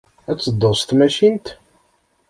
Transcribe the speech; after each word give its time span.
Ad 0.29 0.37
tedduḍ 0.39 0.75
s 0.77 0.81
tmacint? 0.83 1.47